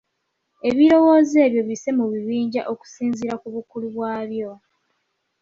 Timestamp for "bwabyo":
3.95-4.51